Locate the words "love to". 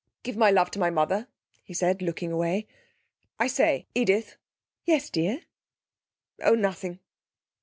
0.49-0.79